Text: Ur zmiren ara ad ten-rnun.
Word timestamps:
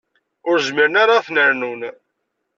Ur 0.49 0.57
zmiren 0.67 0.95
ara 1.03 1.13
ad 1.17 1.23
ten-rnun. 1.25 1.81